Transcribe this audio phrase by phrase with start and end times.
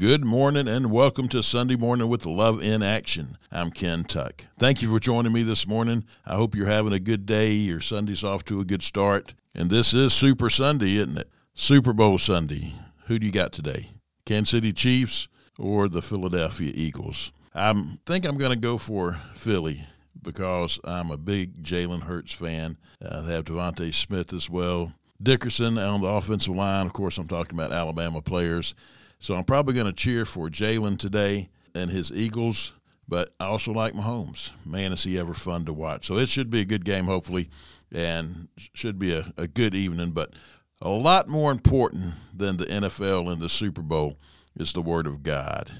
[0.00, 3.36] Good morning and welcome to Sunday Morning with Love in Action.
[3.52, 4.46] I'm Ken Tuck.
[4.58, 6.06] Thank you for joining me this morning.
[6.24, 7.52] I hope you're having a good day.
[7.52, 9.34] Your Sunday's off to a good start.
[9.54, 11.28] And this is Super Sunday, isn't it?
[11.52, 12.72] Super Bowl Sunday.
[13.08, 13.90] Who do you got today?
[14.24, 15.28] Kansas City Chiefs
[15.58, 17.30] or the Philadelphia Eagles?
[17.54, 17.74] I
[18.06, 19.84] think I'm going to go for Philly
[20.22, 22.78] because I'm a big Jalen Hurts fan.
[23.04, 24.94] Uh, they have DeVonta Smith as well.
[25.22, 26.86] Dickerson on the offensive line.
[26.86, 28.74] Of course, I'm talking about Alabama players.
[29.20, 32.72] So I'm probably going to cheer for Jalen today and his Eagles,
[33.06, 34.50] but I also like Mahomes.
[34.64, 36.06] Man, is he ever fun to watch.
[36.06, 37.50] So it should be a good game, hopefully,
[37.92, 40.12] and should be a, a good evening.
[40.12, 40.32] But
[40.80, 44.16] a lot more important than the NFL and the Super Bowl
[44.56, 45.70] is the Word of God.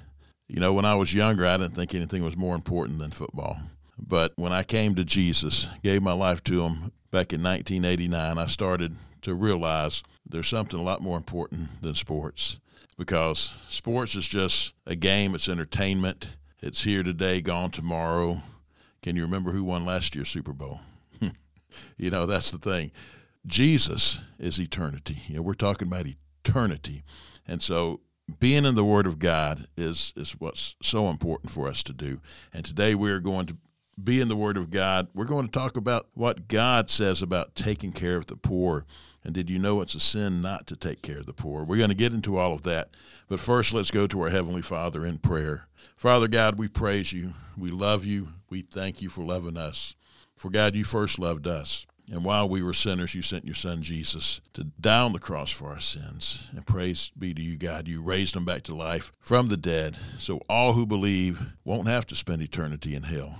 [0.46, 3.58] You know, when I was younger, I didn't think anything was more important than football.
[3.98, 8.46] But when I came to Jesus, gave my life to Him back in 1989, I
[8.46, 12.58] started to realize there's something a lot more important than sports
[12.96, 16.36] because sports is just a game, it's entertainment.
[16.62, 18.42] It's here today, gone tomorrow.
[19.02, 20.80] Can you remember who won last year's Super Bowl?
[21.96, 22.90] you know, that's the thing.
[23.46, 25.22] Jesus is eternity.
[25.26, 26.06] You know, we're talking about
[26.44, 27.02] eternity.
[27.48, 28.00] And so
[28.38, 32.20] being in the Word of God is is what's so important for us to do.
[32.52, 33.56] And today we are going to
[34.04, 35.08] be in the Word of God.
[35.14, 38.86] We're going to talk about what God says about taking care of the poor.
[39.24, 41.64] And did you know it's a sin not to take care of the poor?
[41.64, 42.90] We're going to get into all of that.
[43.28, 45.66] But first, let's go to our Heavenly Father in prayer.
[45.94, 47.34] Father God, we praise you.
[47.58, 48.28] We love you.
[48.48, 49.94] We thank you for loving us.
[50.36, 51.86] For God, you first loved us.
[52.10, 55.52] And while we were sinners, you sent your son Jesus to die on the cross
[55.52, 56.50] for our sins.
[56.56, 57.86] And praise be to you, God.
[57.86, 59.96] You raised him back to life from the dead.
[60.18, 63.36] So all who believe won't have to spend eternity in hell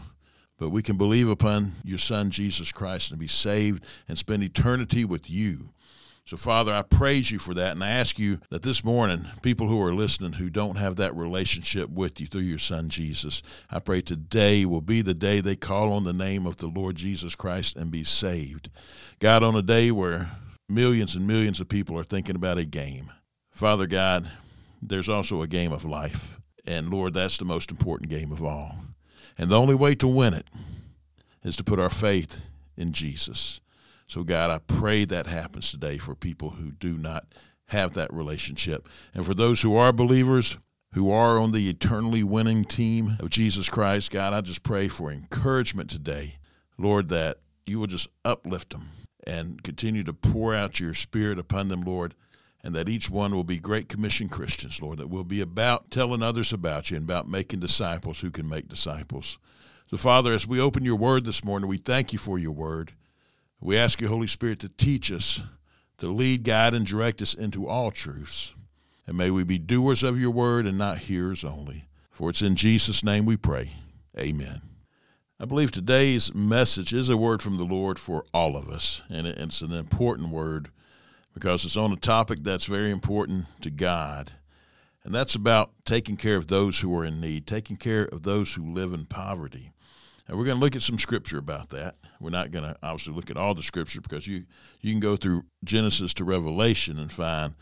[0.60, 5.06] but we can believe upon your Son, Jesus Christ, and be saved and spend eternity
[5.06, 5.70] with you.
[6.26, 7.72] So, Father, I praise you for that.
[7.72, 11.16] And I ask you that this morning, people who are listening who don't have that
[11.16, 15.56] relationship with you through your Son, Jesus, I pray today will be the day they
[15.56, 18.68] call on the name of the Lord Jesus Christ and be saved.
[19.18, 20.30] God, on a day where
[20.68, 23.10] millions and millions of people are thinking about a game,
[23.50, 24.30] Father God,
[24.82, 26.38] there's also a game of life.
[26.66, 28.76] And Lord, that's the most important game of all.
[29.38, 30.46] And the only way to win it
[31.42, 32.40] is to put our faith
[32.76, 33.60] in Jesus.
[34.06, 37.26] So, God, I pray that happens today for people who do not
[37.66, 38.88] have that relationship.
[39.14, 40.58] And for those who are believers,
[40.94, 45.12] who are on the eternally winning team of Jesus Christ, God, I just pray for
[45.12, 46.38] encouragement today.
[46.76, 48.88] Lord, that you will just uplift them
[49.26, 52.14] and continue to pour out your spirit upon them, Lord,
[52.62, 56.22] and that each one will be Great Commission Christians, Lord, that will be about telling
[56.22, 59.38] others about you and about making disciples who can make disciples.
[59.88, 62.92] So, Father, as we open your word this morning, we thank you for your word.
[63.60, 65.42] We ask you, Holy Spirit, to teach us,
[65.98, 68.54] to lead, guide, and direct us into all truths.
[69.06, 71.86] And may we be doers of your word and not hearers only.
[72.10, 73.70] For it's in Jesus' name we pray.
[74.18, 74.60] Amen.
[75.40, 79.26] I believe today's message is a word from the Lord for all of us, and
[79.26, 80.70] it's an important word
[81.34, 84.32] because it's on a topic that's very important to God.
[85.04, 88.54] And that's about taking care of those who are in need, taking care of those
[88.54, 89.72] who live in poverty.
[90.28, 91.96] And we're going to look at some scripture about that.
[92.20, 94.44] We're not going to obviously look at all the scripture because you,
[94.80, 97.54] you can go through Genesis to Revelation and find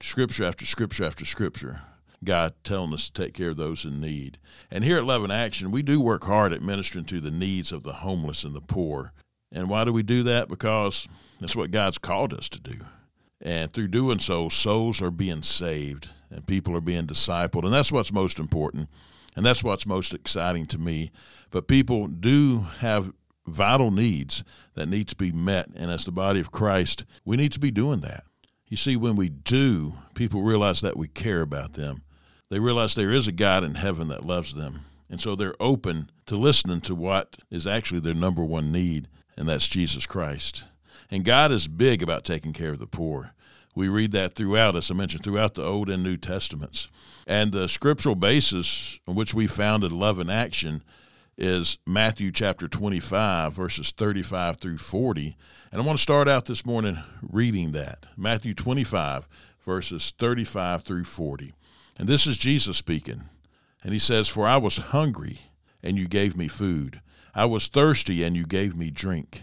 [0.00, 1.82] scripture after scripture after scripture.
[2.24, 4.38] God telling us to take care of those in need.
[4.70, 7.72] And here at Love in Action, we do work hard at ministering to the needs
[7.72, 9.12] of the homeless and the poor.
[9.52, 10.48] And why do we do that?
[10.48, 11.06] Because
[11.40, 12.78] that's what God's called us to do.
[13.40, 17.64] And through doing so, souls are being saved and people are being discipled.
[17.64, 18.88] And that's what's most important.
[19.34, 21.10] And that's what's most exciting to me.
[21.50, 23.12] But people do have
[23.46, 24.42] vital needs
[24.74, 25.68] that need to be met.
[25.76, 28.24] And as the body of Christ, we need to be doing that.
[28.68, 32.02] You see, when we do, people realize that we care about them.
[32.48, 34.80] They realize there is a God in heaven that loves them.
[35.08, 39.48] And so they're open to listening to what is actually their number one need, and
[39.48, 40.64] that's Jesus Christ.
[41.10, 43.32] And God is big about taking care of the poor.
[43.74, 46.88] We read that throughout, as I mentioned, throughout the Old and New Testaments.
[47.26, 50.82] And the scriptural basis on which we founded Love in Action
[51.36, 55.36] is Matthew chapter 25, verses 35 through 40.
[55.70, 58.06] And I want to start out this morning reading that.
[58.16, 59.28] Matthew 25,
[59.60, 61.52] verses 35 through 40.
[61.98, 63.24] And this is Jesus speaking.
[63.84, 65.40] And he says, For I was hungry,
[65.82, 67.00] and you gave me food.
[67.34, 69.42] I was thirsty, and you gave me drink.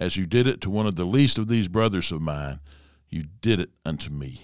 [0.00, 2.58] as you did it to one of the least of these brothers of mine,
[3.10, 4.40] you did it unto me.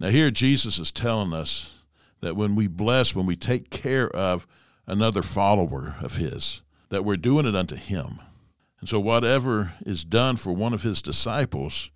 [0.00, 1.72] Now, here Jesus is telling us
[2.20, 4.48] that when we bless, when we take care of
[4.84, 8.18] another follower of his, that we're doing it unto him.
[8.80, 11.90] And so, whatever is done for one of his disciples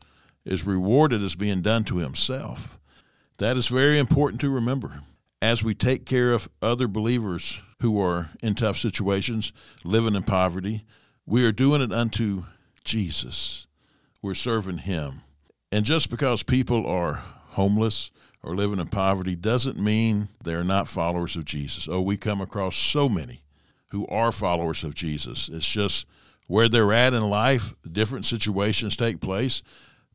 [0.45, 2.79] is rewarded as being done to himself.
[3.39, 5.03] That is very important to remember.
[5.43, 9.53] As we take care of other believers who are in tough situations,
[9.85, 10.85] living in poverty,
[11.27, 12.45] we are doing it unto
[12.91, 13.67] Jesus.
[14.21, 15.23] We're serving Him.
[15.73, 18.11] And just because people are homeless
[18.43, 21.89] or living in poverty doesn't mean they're not followers of Jesus.
[21.91, 23.43] Oh, we come across so many
[23.89, 25.49] who are followers of Jesus.
[25.49, 26.07] It's just
[26.47, 29.63] where they're at in life, different situations take place,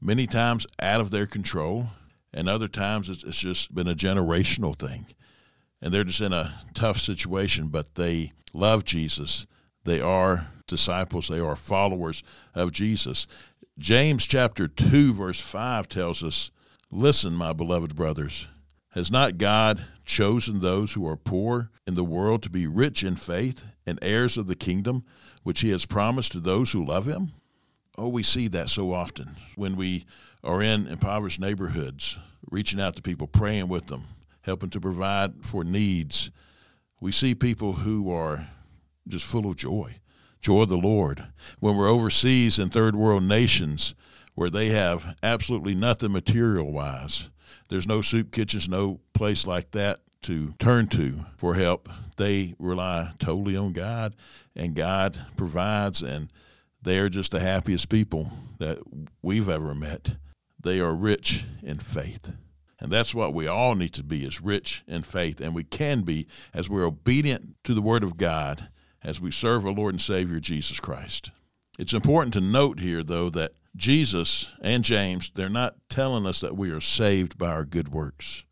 [0.02, 1.88] many times out of their control,
[2.34, 5.06] and other times it's, it's just been a generational thing.
[5.82, 9.46] And they're just in a tough situation, but they love Jesus.
[9.86, 12.24] They are disciples, they are followers
[12.54, 13.28] of Jesus.
[13.78, 16.52] James chapter 2, verse 5 tells us
[16.92, 18.48] Listen, my beloved brothers,
[18.92, 23.16] has not God chosen those who are poor in the world to be rich in
[23.16, 25.04] faith and heirs of the kingdom
[25.44, 27.34] which he has promised to those who love him?
[27.98, 30.06] Oh, we see that so often when we
[30.44, 32.18] are in impoverished neighborhoods,
[32.50, 34.06] reaching out to people, praying with them,
[34.42, 36.32] helping to provide for needs.
[37.02, 38.48] We see people who are
[39.08, 39.96] just full of joy,
[40.42, 41.26] joy of the Lord.
[41.60, 43.96] When we're overseas in third world nations,
[44.36, 47.30] where they have absolutely nothing material wise.
[47.70, 51.90] There's no soup kitchens, no place like that to turn to for help.
[52.18, 54.16] They rely totally on God,
[54.56, 56.32] and God provides, and
[56.82, 58.80] they are just the happiest people that
[59.22, 60.16] we've ever met.
[60.62, 62.32] They are rich in faith.
[62.80, 65.40] And that's what we all need to be is rich in faith.
[65.40, 68.70] And we can be as we're obedient to the Word of God
[69.06, 71.32] as we serve our Lord and Savior Jesus Christ.
[71.78, 76.58] It's important to note here, though, that Jesus and James, they're not telling us that
[76.58, 78.44] we are saved by our good works.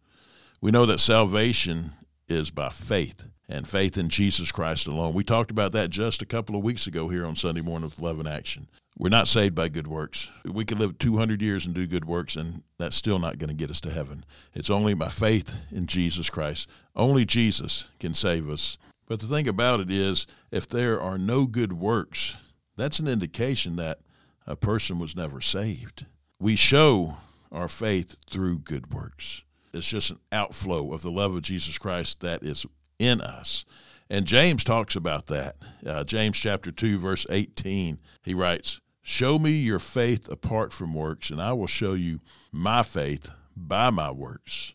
[0.61, 1.93] We know that salvation
[2.27, 5.13] is by faith and faith in Jesus Christ alone.
[5.13, 7.99] We talked about that just a couple of weeks ago here on Sunday morning with
[7.99, 8.69] Love in Action.
[8.97, 10.29] We're not saved by good works.
[10.45, 13.55] We could live 200 years and do good works, and that's still not going to
[13.55, 14.23] get us to heaven.
[14.53, 16.69] It's only by faith in Jesus Christ.
[16.95, 18.77] Only Jesus can save us.
[19.05, 22.35] But the thing about it is, if there are no good works,
[22.77, 23.99] that's an indication that
[24.47, 26.05] a person was never saved.
[26.39, 27.17] We show
[27.51, 29.43] our faith through good works.
[29.73, 32.65] It's just an outflow of the love of Jesus Christ that is
[32.99, 33.65] in us.
[34.09, 35.55] And James talks about that.
[35.85, 41.29] Uh, James chapter 2, verse 18, he writes, Show me your faith apart from works,
[41.29, 42.19] and I will show you
[42.51, 44.73] my faith by my works.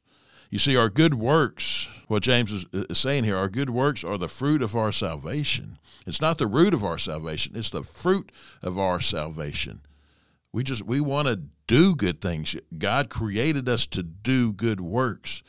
[0.50, 4.16] You see, our good works, what James is, is saying here, our good works are
[4.16, 5.78] the fruit of our salvation.
[6.06, 9.80] It's not the root of our salvation, it's the fruit of our salvation.
[10.50, 12.56] We just we want to do good things.
[12.78, 15.42] God created us to do good works.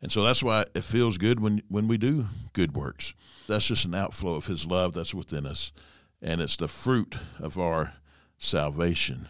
[0.00, 3.12] And so that's why it feels good when when we do good works.
[3.46, 5.70] That's just an outflow of his love that's within us.
[6.22, 7.92] And it's the fruit of our
[8.38, 9.28] salvation.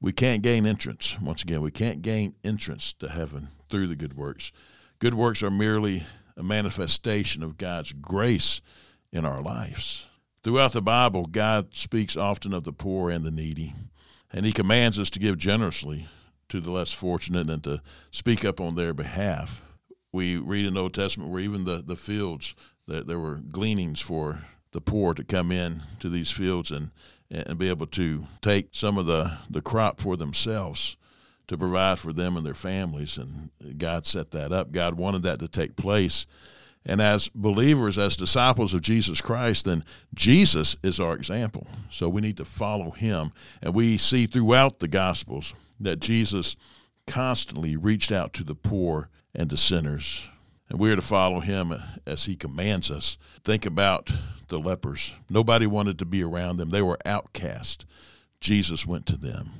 [0.00, 1.20] We can't gain entrance.
[1.20, 4.52] Once again, we can't gain entrance to heaven through the good works.
[4.98, 6.04] Good works are merely
[6.36, 8.60] a manifestation of God's grace
[9.10, 10.04] in our lives.
[10.44, 13.72] Throughout the Bible, God speaks often of the poor and the needy,
[14.30, 16.06] and He commands us to give generously
[16.50, 19.64] to the less fortunate and to speak up on their behalf.
[20.12, 22.54] We read in the Old Testament where even the, the fields,
[22.86, 26.90] that there were gleanings for the poor to come in to these fields and,
[27.30, 30.98] and be able to take some of the, the crop for themselves
[31.48, 33.18] to provide for them and their families.
[33.18, 34.72] And God set that up.
[34.72, 36.26] God wanted that to take place.
[36.84, 39.84] And as believers, as disciples of Jesus Christ, then
[40.14, 41.66] Jesus is our example.
[41.90, 43.32] So we need to follow him.
[43.60, 46.56] And we see throughout the Gospels that Jesus
[47.06, 50.28] constantly reached out to the poor and to sinners.
[50.68, 51.74] And we are to follow him
[52.06, 53.16] as he commands us.
[53.44, 54.10] Think about
[54.48, 55.12] the lepers.
[55.30, 57.84] Nobody wanted to be around them, they were outcast.
[58.40, 59.50] Jesus went to them.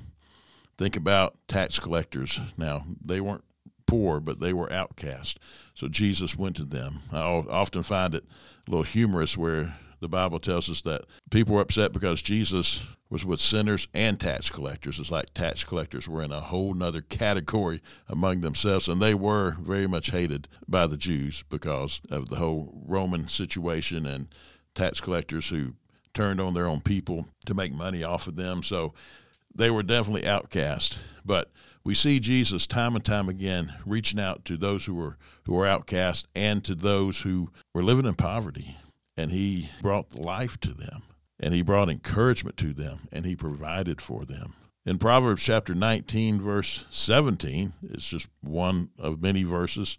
[0.79, 2.41] Think about tax collectors.
[2.57, 3.45] Now, they weren't
[3.87, 5.39] poor, but they were outcast.
[5.75, 7.01] So Jesus went to them.
[7.13, 8.25] I often find it
[8.67, 13.25] a little humorous where the Bible tells us that people were upset because Jesus was
[13.25, 14.99] with sinners and tax collectors.
[14.99, 19.57] It's like tax collectors were in a whole nother category among themselves, and they were
[19.61, 24.29] very much hated by the Jews because of the whole Roman situation and
[24.75, 25.75] tax collectors who
[26.15, 28.63] turned on their own people to make money off of them.
[28.63, 28.95] So
[29.55, 30.99] they were definitely outcast.
[31.25, 31.51] But
[31.85, 35.67] we see Jesus time and time again reaching out to those who were who were
[35.67, 38.77] outcast and to those who were living in poverty.
[39.17, 41.03] And he brought life to them
[41.41, 44.55] and he brought encouragement to them and he provided for them.
[44.85, 49.97] In Proverbs chapter 19, verse 17, it's just one of many verses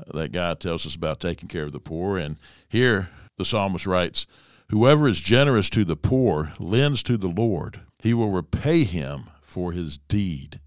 [0.00, 2.18] uh, that God tells us about taking care of the poor.
[2.18, 2.36] And
[2.68, 4.26] here the psalmist writes,
[4.70, 9.72] Whoever is generous to the poor lends to the Lord, he will repay him for
[9.72, 10.60] his deed.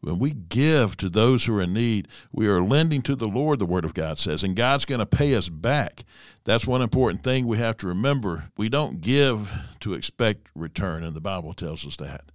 [0.00, 3.58] When we give to those who are in need, we are lending to the Lord,
[3.58, 6.04] the Word of God says, and God's going to pay us back.
[6.44, 8.50] That's one important thing we have to remember.
[8.58, 12.30] We don't give to expect return, and the Bible tells us that.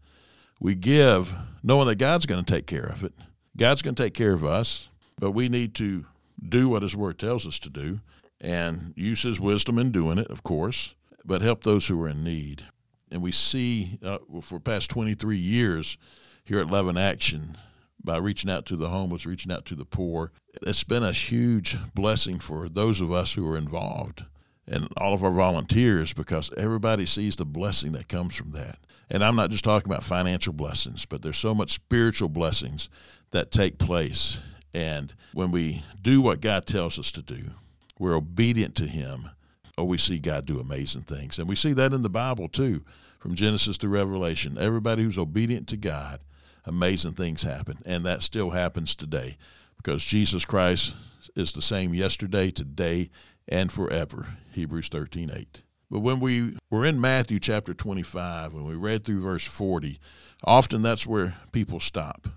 [0.60, 3.14] We give knowing that God's going to take care of it.
[3.56, 6.06] God's going to take care of us, but we need to
[6.50, 8.00] do what His Word tells us to do
[8.42, 12.24] and use His wisdom in doing it, of course, but help those who are in
[12.24, 12.66] need.
[13.14, 16.00] And we see uh, for past 23 years
[16.44, 17.56] here at Love in Action
[18.04, 20.32] by reaching out to the homeless, reaching out to the poor.
[20.64, 24.26] It's been a huge blessing for those of us who are involved
[24.66, 28.80] and all of our volunteers because everybody sees the blessing that comes from that.
[29.12, 32.90] And I'm not just talking about financial blessings, but there's so much spiritual blessings
[33.30, 34.40] that take place.
[34.74, 37.52] And when we do what God tells us to do,
[38.00, 39.30] we're obedient to Him,
[39.78, 41.40] oh, we see God do amazing things.
[41.40, 42.84] And we see that in the Bible too,
[43.20, 44.58] from Genesis to Revelation.
[44.58, 46.20] Everybody who's obedient to God,
[46.66, 47.80] amazing things happen.
[47.86, 49.38] And that still happens today
[49.78, 50.96] because Jesus Christ
[51.36, 53.10] is the same yesterday, today,
[53.48, 54.28] and forever.
[54.52, 55.62] Hebrews 13 8.
[55.90, 60.00] But when we were in Matthew chapter 25, when we read through verse 40,
[60.44, 62.28] often that's where people stop.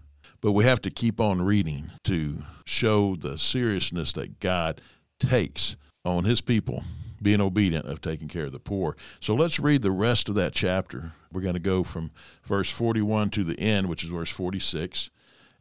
[0.42, 4.80] But we have to keep on reading to show the seriousness that God
[5.18, 6.84] takes on his people
[7.20, 8.96] being obedient of taking care of the poor.
[9.20, 11.12] So let's read the rest of that chapter.
[11.32, 12.10] We're going to go from
[12.44, 15.10] verse 41 to the end, which is verse 46.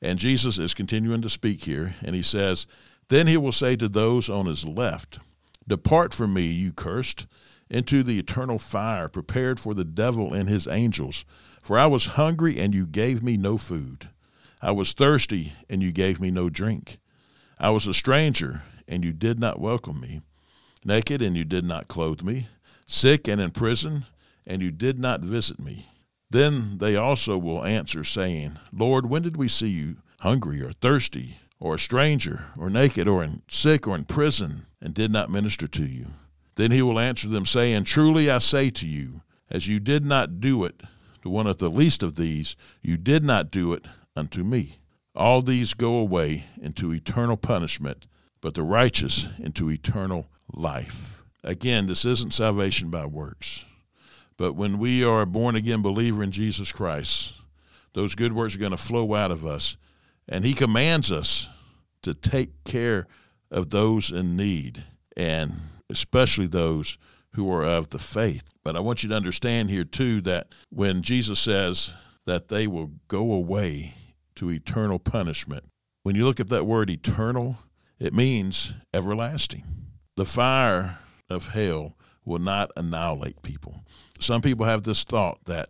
[0.02, 2.68] And Jesus is continuing to speak here, and he says,
[3.10, 5.20] Then he will say to those on his left,
[5.68, 7.26] Depart from me, you cursed,
[7.70, 11.26] into the eternal fire prepared for the devil and his angels.
[11.62, 14.10] For I was hungry, and you gave me no food.
[14.62, 17.00] I was thirsty, and you gave me no drink.
[17.60, 20.22] I was a stranger, and you did not welcome me.
[20.88, 22.48] Naked, and you did not clothe me.
[22.86, 24.06] Sick and in prison,
[24.46, 25.88] and you did not visit me.
[26.30, 31.38] Then they also will answer, saying, Lord, when did we see you hungry or thirsty,
[31.60, 35.68] or a stranger, or naked, or in sick, or in prison, and did not minister
[35.68, 36.08] to you?
[36.54, 40.40] Then he will answer them, saying, Truly I say to you, as you did not
[40.40, 40.82] do it
[41.24, 44.78] to one of the least of these, you did not do it unto me.
[45.16, 48.06] All these go away into eternal punishment,
[48.40, 51.24] but the righteous into eternal life.
[51.44, 53.66] Again, this isn't salvation by works.
[54.38, 57.34] But when we are a born again believer in Jesus Christ,
[57.94, 59.78] those good works are going to flow out of us.
[60.28, 61.48] And He commands us
[62.02, 63.08] to take care
[63.52, 64.84] of those in need.
[65.16, 65.54] And
[65.90, 66.98] especially those
[67.36, 68.44] who are of the faith.
[68.64, 71.94] But I want you to understand here, too, that when Jesus says
[72.26, 73.94] that they will go away
[74.36, 75.66] to eternal punishment,
[76.04, 77.58] when you look at that word eternal,
[78.00, 79.64] it means everlasting.
[80.16, 83.84] The fire of hell will not annihilate people.
[84.20, 85.70] Some people have this thought that,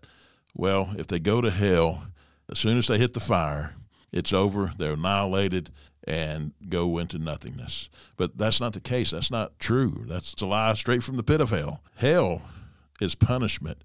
[0.55, 2.03] well, if they go to hell,
[2.49, 3.75] as soon as they hit the fire,
[4.11, 5.71] it's over, they're annihilated,
[6.07, 7.89] and go into nothingness.
[8.17, 9.11] But that's not the case.
[9.11, 10.05] That's not true.
[10.07, 11.81] That's a lie straight from the pit of hell.
[11.95, 12.41] Hell
[13.01, 13.83] is punishment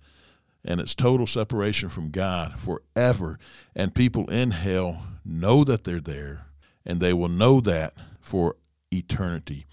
[0.64, 3.38] and it's total separation from God forever.
[3.74, 6.46] And people in hell know that they're there
[6.84, 8.56] and they will know that for
[8.90, 9.66] eternity,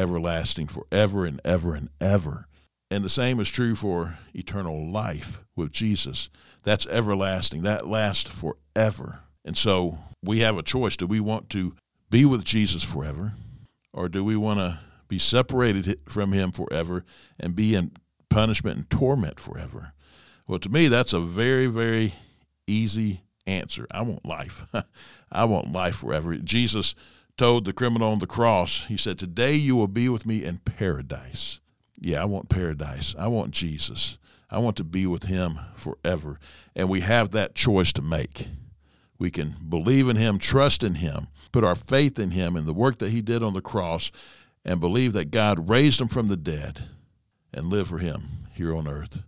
[0.00, 2.46] everlasting, forever and ever and ever.
[2.90, 6.28] And the same is true for eternal life with Jesus.
[6.64, 7.62] That's everlasting.
[7.62, 9.20] That lasts forever.
[9.44, 10.96] And so we have a choice.
[10.96, 11.74] Do we want to
[12.10, 13.34] be with Jesus forever,
[13.92, 17.04] or do we want to be separated from him forever
[17.38, 17.92] and be in
[18.28, 19.92] punishment and torment forever?
[20.46, 22.14] Well, to me, that's a very, very
[22.66, 23.86] easy answer.
[23.90, 24.64] I want life.
[25.32, 26.34] I want life forever.
[26.36, 26.94] Jesus
[27.40, 30.58] told the criminal on the cross, He said, Today you will be with me in
[30.58, 31.58] paradise.
[31.98, 33.16] Yeah, I want paradise.
[33.18, 34.18] I want Jesus.
[34.50, 36.38] I want to be with Him forever.
[36.76, 38.48] And we have that choice to make.
[39.18, 42.74] We can believe in Him, trust in Him, put our faith in Him and the
[42.74, 44.12] work that He did on the cross,
[44.62, 46.90] and believe that God raised Him from the dead
[47.54, 49.22] and live for Him here on earth.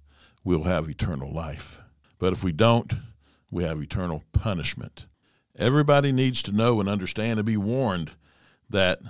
[0.44, 1.80] We'll have eternal life.
[2.18, 2.92] But if we don't,
[3.50, 5.06] we have eternal punishment.
[5.58, 8.12] Everybody needs to know and understand and be warned
[8.70, 9.00] that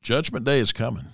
[0.00, 1.06] Judgment Day is coming.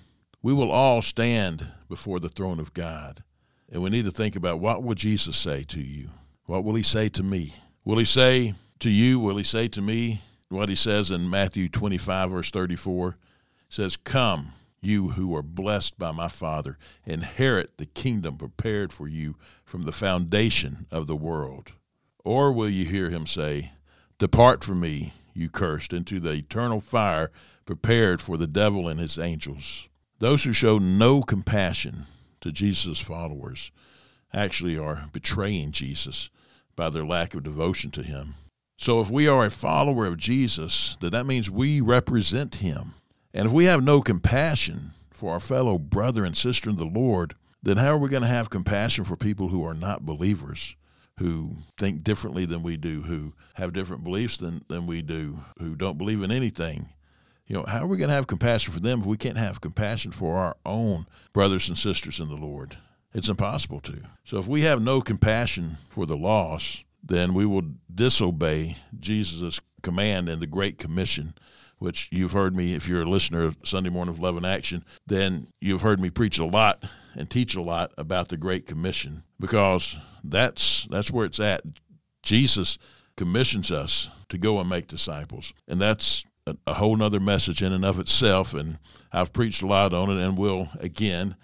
[0.43, 3.23] We will all stand before the throne of God.
[3.71, 6.11] And we need to think about what will Jesus say to you?
[6.47, 7.55] What will he say to me?
[7.85, 11.69] Will he say, to you, will he say to me what he says in Matthew
[11.69, 13.17] 25, verse 34?
[13.69, 19.09] He says, Come, you who are blessed by my Father, inherit the kingdom prepared for
[19.09, 21.73] you from the foundation of the world.
[22.25, 23.73] Or will you hear him say,
[24.19, 27.31] Depart from me, you cursed, into the eternal fire
[27.65, 29.89] prepared for the devil and his angels?
[30.19, 32.07] Those who show no compassion
[32.41, 33.71] to Jesus' followers
[34.33, 36.31] actually are betraying Jesus
[36.75, 38.35] by their lack of devotion to him.
[38.77, 42.95] So if we are a follower of Jesus, then that means we represent him.
[43.33, 47.35] And if we have no compassion for our fellow brother and sister in the Lord,
[47.63, 50.75] then how are we going to have compassion for people who are not believers,
[51.19, 55.75] who think differently than we do, who have different beliefs than, than we do, who
[55.75, 56.89] don't believe in anything?
[57.47, 59.61] You know, how are we going to have compassion for them if we can't have
[59.61, 62.77] compassion for our own brothers and sisters in the Lord?
[63.15, 64.03] It's impossible to.
[64.25, 70.29] So if we have no compassion for the lost, then we will disobey Jesus' command
[70.29, 71.35] in the Great Commission,
[71.79, 74.85] which you've heard me, if you're a listener of Sunday Morning of Love in Action,
[75.07, 76.83] then you've heard me preach a lot
[77.15, 81.63] and teach a lot about the Great Commission because that's that's where it's at.
[82.23, 82.79] Jesus
[83.17, 85.53] commissions us to go and make disciples.
[85.67, 88.55] And that's a, a whole nother message in and of itself.
[88.55, 88.79] And
[89.13, 91.37] I've preached a lot on it and will again.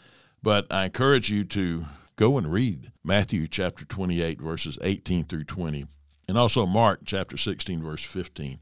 [0.43, 1.87] But I encourage you to
[2.17, 5.87] go and read Matthew chapter 28, verses 18 through 20,
[6.29, 8.61] and also Mark chapter 16, verse 15.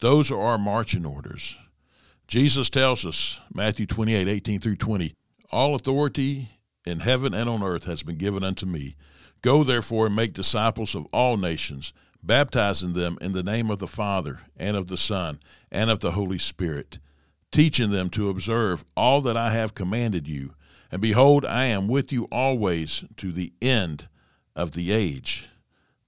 [0.00, 1.56] Those are our marching orders.
[2.28, 5.14] Jesus tells us, Matthew 28, 18 through 20,
[5.50, 6.50] All authority
[6.84, 8.94] in heaven and on earth has been given unto me.
[9.42, 13.86] Go therefore and make disciples of all nations, baptizing them in the name of the
[13.88, 15.40] Father, and of the Son,
[15.70, 16.98] and of the Holy Spirit,
[17.50, 20.54] teaching them to observe all that I have commanded you.
[20.92, 24.08] And behold, I am with you always to the end
[24.54, 25.48] of the age.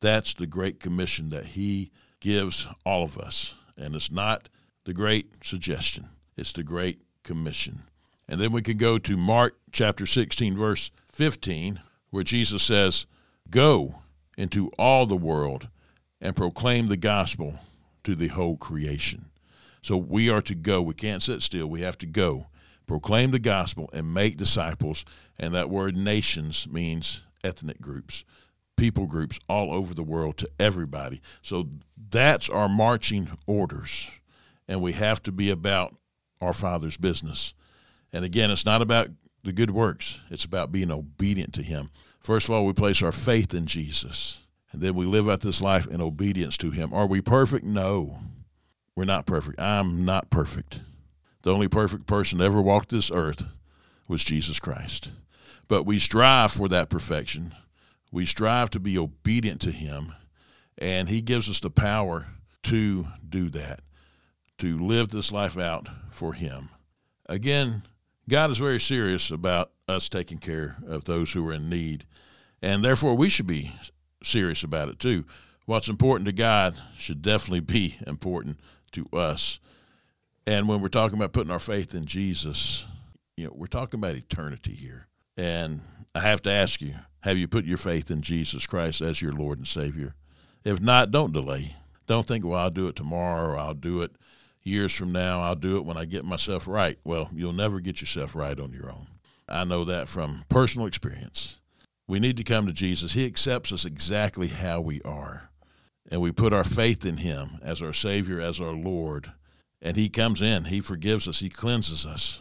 [0.00, 3.54] That's the great commission that he gives all of us.
[3.80, 4.48] And it's not
[4.84, 7.82] the great suggestion, it's the great commission.
[8.28, 13.06] And then we can go to Mark chapter 16, verse 15, where Jesus says,
[13.50, 13.96] Go
[14.38, 15.68] into all the world
[16.20, 17.58] and proclaim the gospel
[18.04, 19.30] to the whole creation.
[19.82, 20.80] So we are to go.
[20.80, 21.66] We can't sit still.
[21.66, 22.46] We have to go
[22.90, 25.04] proclaim the gospel, and make disciples.
[25.38, 28.24] And that word nations means ethnic groups,
[28.80, 31.20] people groups all over the world to everybody.
[31.42, 31.68] So
[32.10, 34.10] that's our marching orders.
[34.66, 35.94] And we have to be about
[36.40, 37.52] our Father's business.
[38.10, 39.08] And again, it's not about
[39.44, 41.90] the good works, it's about being obedient to Him.
[42.20, 44.40] First of all, we place our faith in Jesus.
[44.72, 46.94] And then we live out this life in obedience to Him.
[46.94, 47.64] Are we perfect?
[47.64, 48.18] No.
[48.96, 49.60] We're not perfect.
[49.60, 50.80] I'm not perfect.
[51.42, 53.44] The only perfect person to ever walked this earth
[54.08, 55.10] was Jesus Christ.
[55.68, 57.54] But we strive for that perfection.
[58.10, 60.14] We strive to be obedient to Him,
[60.78, 62.26] and He gives us the power
[62.64, 63.80] to do that,
[64.58, 66.70] to live this life out for Him.
[67.28, 67.82] Again,
[68.28, 72.04] God is very serious about us taking care of those who are in need,
[72.62, 73.72] and therefore we should be
[74.22, 75.24] serious about it too.
[75.66, 78.60] What's important to God should definitely be important
[78.92, 79.60] to us.
[80.46, 82.86] And when we're talking about putting our faith in Jesus,
[83.36, 85.06] you know, we're talking about eternity here.
[85.40, 85.80] And
[86.14, 89.32] I have to ask you, have you put your faith in Jesus Christ as your
[89.32, 90.14] Lord and Savior?
[90.64, 91.76] If not, don't delay.
[92.06, 94.12] Don't think, well, I'll do it tomorrow or I'll do it
[94.62, 95.42] years from now.
[95.42, 96.98] I'll do it when I get myself right.
[97.04, 99.06] Well, you'll never get yourself right on your own.
[99.48, 101.58] I know that from personal experience.
[102.06, 103.12] We need to come to Jesus.
[103.12, 105.50] He accepts us exactly how we are.
[106.10, 109.32] And we put our faith in Him as our Savior, as our Lord
[109.82, 110.64] and he comes in.
[110.64, 111.40] He forgives us.
[111.40, 112.40] He cleanses us.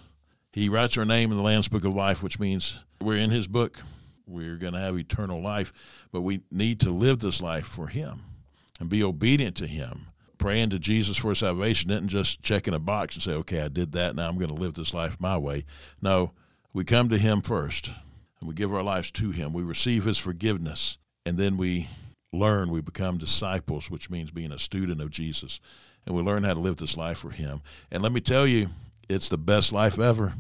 [0.52, 3.48] He writes our name in the Lamb's Book of Life, which means we're in his
[3.48, 3.78] book.
[4.28, 5.74] We're going to have eternal life,
[6.12, 8.22] but we need to live this life for him
[8.80, 10.08] and be obedient to him.
[10.38, 13.92] Praying to Jesus for salvation isn't just checking a box and say, okay, I did
[13.94, 14.16] that.
[14.16, 15.66] Now I'm going to live this life my way.
[16.02, 16.32] No,
[16.74, 17.92] we come to him first
[18.40, 19.52] and we give our lives to him.
[19.52, 21.90] We receive his forgiveness and then we
[22.32, 22.70] learn.
[22.70, 25.60] We become disciples, which means being a student of Jesus
[26.06, 27.62] and we learn how to live this life for Him.
[27.92, 28.68] And let me tell you,
[29.08, 30.34] it's the best life ever.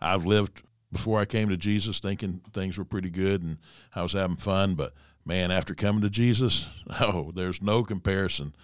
[0.00, 0.62] I've lived
[0.92, 3.58] before I came to Jesus thinking things were pretty good and
[3.94, 4.92] I was having fun, but
[5.24, 6.68] man, after coming to Jesus,
[7.00, 8.54] oh, there's no comparison.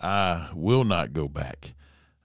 [0.00, 1.74] I will not go back.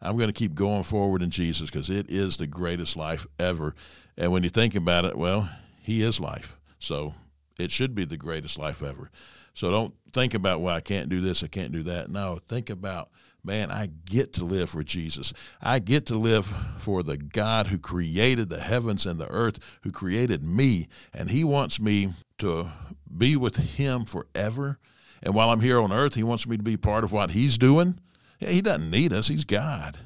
[0.02, 3.76] I'm going to keep going forward in Jesus because it is the greatest life ever.
[4.18, 5.50] And when you think about it, well,
[5.82, 6.58] He is life.
[6.80, 7.14] So
[7.60, 9.12] it should be the greatest life ever.
[9.54, 12.10] So don't think about, well, I can't do this, I can't do that.
[12.10, 13.10] No, think about
[13.44, 15.34] man, I get to live for Jesus.
[15.62, 19.92] I get to live for the God who created the heavens and the earth, who
[19.92, 22.70] created me, and He wants me to
[23.16, 24.80] be with Him forever
[25.24, 27.58] And while I'm here on earth, He wants me to be part of what He's
[27.58, 28.00] doing.
[28.40, 30.00] He doesn't need us, He's God.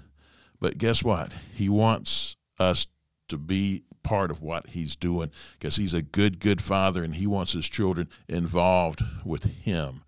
[0.59, 1.33] But guess what?
[1.53, 2.87] He wants us
[3.27, 7.27] to be part of what He's doing because He's a good, good Father and He
[7.27, 10.01] wants His children involved with Him.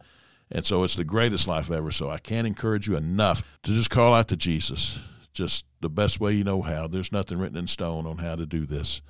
[0.51, 1.91] And so it's the greatest life ever.
[1.91, 4.99] So I can't encourage you enough to just call out to Jesus,
[5.33, 6.87] just the best way you know how.
[6.87, 9.01] There's nothing written in stone on how to do this.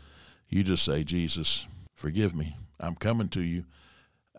[0.50, 2.56] You just say, Jesus, forgive me.
[2.80, 3.65] I'm coming to you.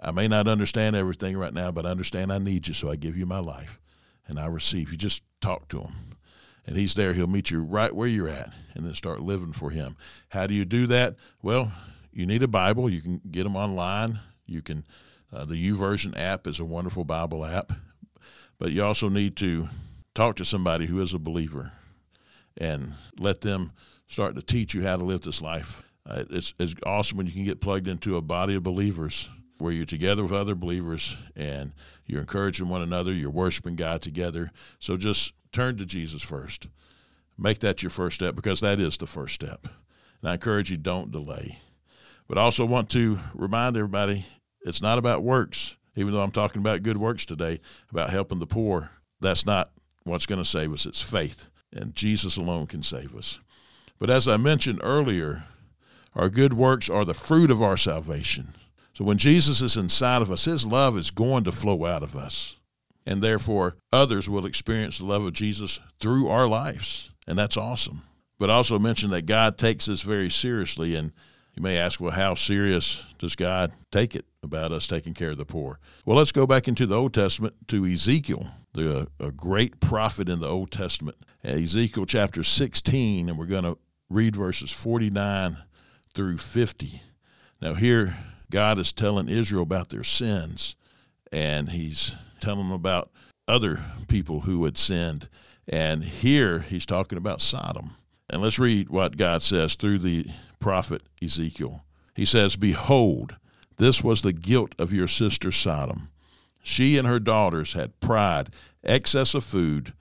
[0.01, 2.97] I may not understand everything right now, but I understand I need you, so I
[2.97, 3.81] give you my life
[4.27, 4.91] and I receive.
[4.91, 5.93] You just talk to him.
[6.67, 7.15] And he's there.
[7.15, 9.97] He'll meet you right where you're at and then start living for him.
[10.29, 11.17] How do you do that?
[11.43, 11.73] Well,
[12.13, 12.91] you need a Bible.
[12.91, 14.21] You can get them online.
[14.47, 14.85] You can
[15.33, 17.73] uh, the YouVersion app is a wonderful Bible app,
[18.59, 19.69] but you also need to
[20.15, 21.73] talk to somebody who is a believer
[22.57, 23.73] and let them
[24.09, 25.85] start to teach you how to live this life.
[26.07, 29.73] Uh, it's, it's awesome when you can get plugged into a body of believers where
[29.73, 31.73] you're together with other believers and
[32.07, 34.51] you're encouraging one another, you're worshiping God together.
[34.81, 36.69] So just turn to Jesus first.
[37.37, 39.69] Make that your first step because that is the first step.
[40.21, 41.59] And I encourage you, don't delay.
[42.27, 44.25] But I also want to remind everybody
[44.63, 48.47] it's not about works, even though I'm talking about good works today, about helping the
[48.47, 48.91] poor.
[49.21, 49.71] That's not
[50.05, 50.87] what's going to save us.
[50.87, 53.41] It's faith, and Jesus alone can save us.
[53.99, 55.45] But as I mentioned earlier,
[56.15, 58.55] our good works are the fruit of our salvation.
[58.95, 62.17] So when Jesus is inside of us, his love is going to flow out of
[62.17, 62.57] us.
[63.07, 67.11] And therefore, others will experience the love of Jesus through our lives.
[67.27, 68.03] And that's awesome.
[68.39, 70.95] But I also mentioned that God takes this very seriously.
[70.95, 71.13] And
[71.59, 75.39] you may ask, well, how serious does God take it about us taking care of
[75.39, 75.81] the poor?
[76.07, 80.39] Well, let's go back into the Old Testament to Ezekiel, the a great prophet in
[80.39, 81.17] the Old Testament.
[81.43, 83.77] Ezekiel chapter 16, and we're going to
[84.09, 85.59] read verses 49
[86.15, 87.03] through 50.
[87.61, 88.15] Now, here,
[88.53, 90.77] God is telling Israel about their sins,
[91.33, 93.11] and he's telling them about
[93.49, 95.29] other people who had sinned.
[95.67, 97.97] And here, he's talking about Sodom.
[98.31, 100.27] And let's read what God says through the
[100.61, 101.85] prophet Ezekiel.
[102.15, 103.37] He says, Behold,
[103.77, 106.11] this was the guilt of your sister Sodom.
[106.63, 108.51] She and her daughters had pride,
[108.85, 109.95] excess of food,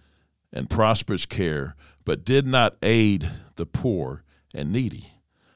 [0.51, 5.11] and prosperous care, but did not aid the poor and needy.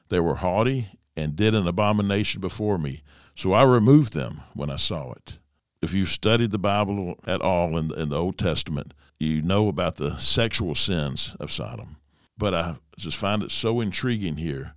[0.08, 3.02] They were haughty and did an abomination before me,
[3.34, 5.38] so I removed them when I saw it.
[5.82, 10.16] If you've studied the Bible at all in, the Old Testament, you know about the
[10.18, 11.96] sexual sins of Sodom.
[12.38, 14.74] But I just find it so intriguing here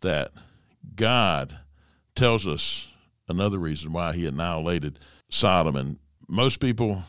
[0.00, 0.30] that
[0.94, 1.58] God
[2.14, 2.88] tells us
[3.28, 5.76] another reason why he annihilated Sodom.
[5.76, 7.02] And most people,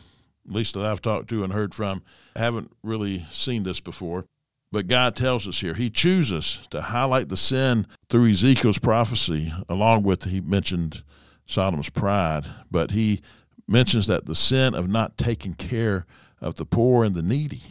[0.47, 2.03] at least that I've talked to and heard from,
[2.35, 4.25] haven't really seen this before.
[4.71, 10.03] But God tells us here, He chooses to highlight the sin through Ezekiel's prophecy, along
[10.03, 11.03] with, He mentioned
[11.45, 13.21] Sodom's pride, but He
[13.67, 16.05] mentions that the sin of not taking care
[16.41, 17.63] of the poor and the needy,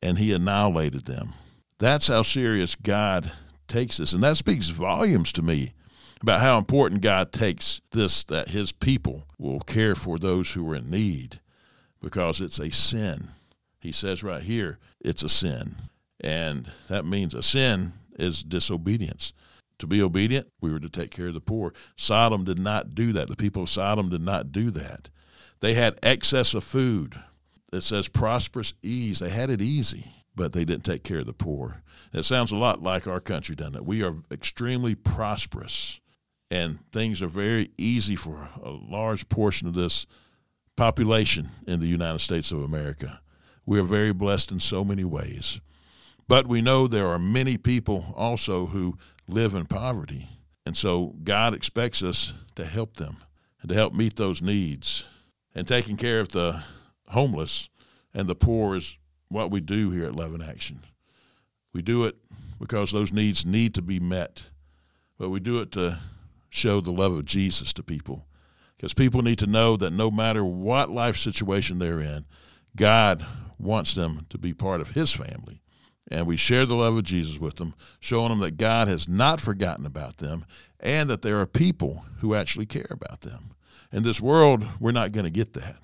[0.00, 1.32] and He annihilated them.
[1.78, 3.32] That's how serious God
[3.68, 4.12] takes this.
[4.12, 5.74] And that speaks volumes to me
[6.22, 10.76] about how important God takes this that his people will care for those who are
[10.76, 11.40] in need
[12.00, 13.28] because it's a sin.
[13.78, 15.76] He says right here, it's a sin.
[16.20, 19.34] And that means a sin is disobedience.
[19.80, 21.74] To be obedient, we were to take care of the poor.
[21.96, 23.28] Sodom did not do that.
[23.28, 25.10] The people of Sodom did not do that.
[25.60, 27.20] They had excess of food.
[27.74, 29.18] It says prosperous ease.
[29.18, 31.82] They had it easy but they didn't take care of the poor.
[32.12, 33.84] It sounds a lot like our country, doesn't it?
[33.84, 36.00] We are extremely prosperous,
[36.50, 40.06] and things are very easy for a large portion of this
[40.76, 43.20] population in the United States of America.
[43.64, 45.60] We are very blessed in so many ways.
[46.28, 50.28] But we know there are many people also who live in poverty.
[50.64, 53.18] And so God expects us to help them
[53.60, 55.08] and to help meet those needs.
[55.54, 56.62] And taking care of the
[57.08, 57.70] homeless
[58.12, 60.80] and the poor is what we do here at Love in Action.
[61.72, 62.16] We do it
[62.58, 64.44] because those needs need to be met,
[65.18, 65.98] but we do it to
[66.48, 68.26] show the love of Jesus to people.
[68.76, 72.24] Because people need to know that no matter what life situation they're in,
[72.74, 73.24] God
[73.58, 75.62] wants them to be part of His family.
[76.10, 79.40] And we share the love of Jesus with them, showing them that God has not
[79.40, 80.44] forgotten about them
[80.78, 83.54] and that there are people who actually care about them.
[83.92, 85.76] In this world, we're not going to get that.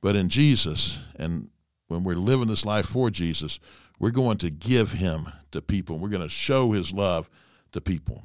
[0.00, 1.50] But in Jesus and
[1.88, 3.58] when we're living this life for Jesus,
[3.98, 5.98] we're going to give him to people.
[5.98, 7.28] We're going to show his love
[7.72, 8.24] to people.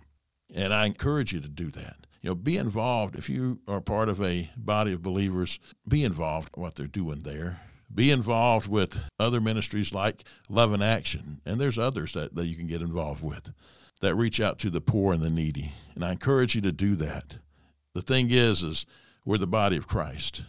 [0.54, 1.96] And I encourage you to do that.
[2.22, 3.16] You know, be involved.
[3.16, 7.20] If you are part of a body of believers, be involved in what they're doing
[7.20, 7.60] there.
[7.94, 11.42] Be involved with other ministries like Love in Action.
[11.46, 13.52] And there's others that, that you can get involved with
[14.02, 15.74] that reach out to the poor and the needy.
[15.96, 17.38] And I encourage you to do that.
[17.94, 18.86] The thing is, is
[19.26, 20.44] we're the body of Christ.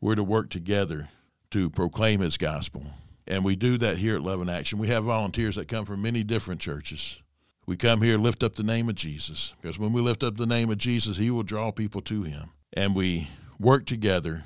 [0.00, 1.08] we're to work together
[1.50, 2.84] to proclaim his gospel.
[3.26, 4.78] And we do that here at Love in Action.
[4.78, 7.22] We have volunteers that come from many different churches.
[7.66, 10.46] We come here, lift up the name of Jesus, because when we lift up the
[10.46, 12.50] name of Jesus, he will draw people to him.
[12.72, 13.28] And we
[13.58, 14.44] work together,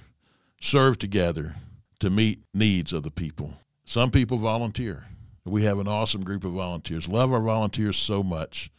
[0.60, 1.56] serve together
[1.98, 3.54] to meet needs of the people.
[3.84, 5.04] Some people volunteer.
[5.44, 7.08] We have an awesome group of volunteers.
[7.08, 8.70] Love our volunteers so much.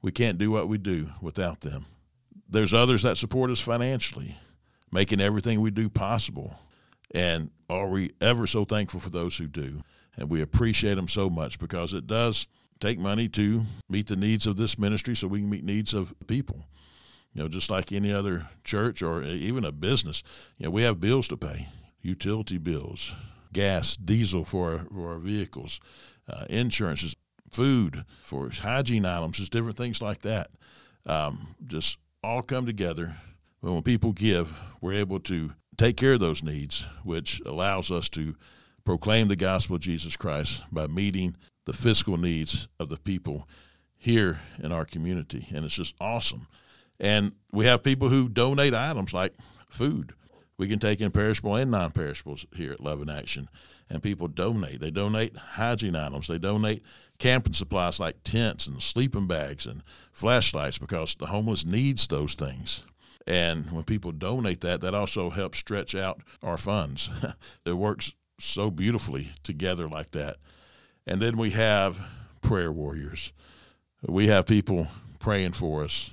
[0.00, 1.84] We can't do what we do without them.
[2.48, 4.36] There's others that support us financially,
[4.90, 6.58] making everything we do possible.
[7.14, 9.82] And are we ever so thankful for those who do?
[10.16, 12.46] And we appreciate them so much because it does
[12.80, 16.14] take money to meet the needs of this ministry so we can meet needs of
[16.26, 16.66] people.
[17.32, 20.22] You know, just like any other church or even a business,
[20.58, 21.68] you know, we have bills to pay,
[22.02, 23.12] utility bills,
[23.52, 25.80] gas, diesel for our, for our vehicles,
[26.28, 27.16] uh, insurances,
[27.50, 30.48] food for hygiene items, just different things like that.
[31.06, 33.14] Um, just all come together.
[33.60, 38.34] When people give, we're able to take care of those needs, which allows us to
[38.84, 43.48] proclaim the gospel of Jesus Christ by meeting the fiscal needs of the people
[43.96, 45.46] here in our community.
[45.54, 46.48] And it's just awesome.
[46.98, 49.34] And we have people who donate items like
[49.68, 50.12] food.
[50.58, 53.48] We can take in perishable and non perishables here at Love in Action.
[53.88, 54.80] And people donate.
[54.80, 56.28] They donate hygiene items.
[56.28, 56.82] They donate
[57.18, 59.82] camping supplies like tents and sleeping bags and
[60.12, 62.84] flashlights because the homeless needs those things.
[63.26, 67.10] And when people donate that, that also helps stretch out our funds.
[67.64, 70.36] it works so beautifully together like that.
[71.06, 71.98] And then we have
[72.40, 73.32] prayer warriors.
[74.06, 74.88] We have people
[75.20, 76.10] praying for us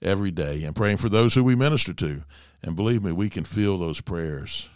[0.00, 2.22] every day and praying for those who we minister to.
[2.62, 4.68] And believe me, we can feel those prayers.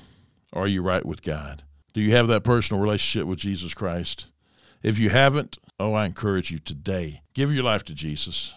[0.52, 1.62] Are you right with God?
[1.98, 4.26] Do you have that personal relationship with Jesus Christ?
[4.84, 7.22] If you haven't, oh, I encourage you today.
[7.34, 8.54] Give your life to Jesus.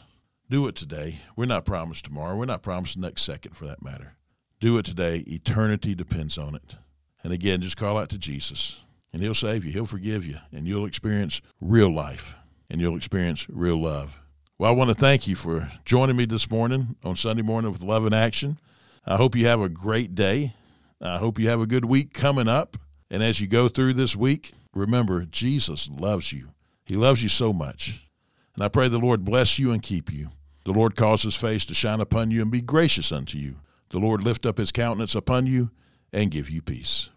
[0.47, 1.21] Do it today.
[1.36, 2.36] We're not promised tomorrow.
[2.36, 4.13] We're not promised the next second for that matter.
[4.60, 5.23] Do it today.
[5.25, 6.75] Eternity depends on it.
[7.23, 9.71] And again, just call out to Jesus, and He'll save you.
[9.71, 12.36] He'll forgive you, and you'll experience real life,
[12.69, 14.21] and you'll experience real love.
[14.60, 17.82] Well, I want to thank you for joining me this morning on Sunday morning with
[17.82, 18.60] Love in Action.
[19.04, 20.54] I hope you have a great day.
[21.01, 22.77] I hope you have a good week coming up.
[23.12, 26.52] And as you go through this week, remember, Jesus loves you.
[26.86, 28.08] He loves you so much.
[28.56, 30.30] And I pray the Lord bless you and keep you.
[30.63, 33.56] The Lord cause his face to shine upon you and be gracious unto you.
[33.89, 35.71] The Lord lift up his countenance upon you
[36.13, 37.10] and give you peace.